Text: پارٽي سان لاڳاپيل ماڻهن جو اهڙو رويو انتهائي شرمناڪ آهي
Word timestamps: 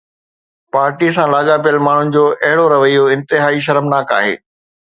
پارٽي 0.75 1.09
سان 1.17 1.27
لاڳاپيل 1.35 1.77
ماڻهن 1.89 2.07
جو 2.17 2.23
اهڙو 2.49 2.65
رويو 2.75 3.03
انتهائي 3.19 3.59
شرمناڪ 3.67 4.17
آهي 4.21 4.35